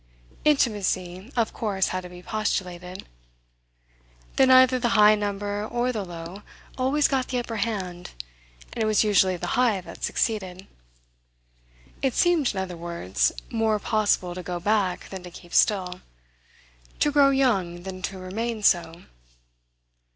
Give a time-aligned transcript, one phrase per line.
[0.45, 3.05] Intimacy of course had to be postulated.
[4.35, 6.41] Then either the high number or the low
[6.75, 8.09] always got the upper hand,
[8.73, 10.65] and it was usually the high that succeeded.
[12.01, 16.01] It seemed, in other words, more possible to go back than to keep still,
[16.99, 19.03] to grow young than to remain so.